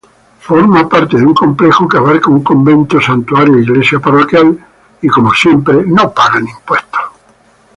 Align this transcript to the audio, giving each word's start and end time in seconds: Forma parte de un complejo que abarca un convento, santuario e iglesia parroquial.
Forma 0.39 0.89
parte 0.89 1.15
de 1.17 1.23
un 1.23 1.35
complejo 1.35 1.87
que 1.87 1.97
abarca 1.97 2.31
un 2.31 2.41
convento, 2.49 2.99
santuario 3.09 3.53
e 3.57 3.61
iglesia 3.67 3.99
parroquial. 3.99 4.57